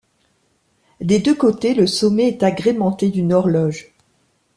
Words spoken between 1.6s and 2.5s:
le sommet est